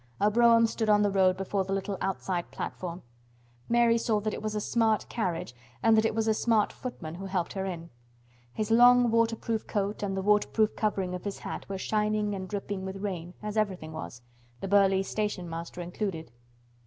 [0.19, 3.03] A brougham stood on the road before the little outside platform.
[3.69, 7.13] Mary saw that it was a smart carriage and that it was a smart footman
[7.13, 7.91] who helped her in.
[8.51, 12.83] His long waterproof coat and the waterproof covering of his hat were shining and dripping
[12.83, 14.23] with rain as everything was,
[14.59, 16.31] the burly station master included.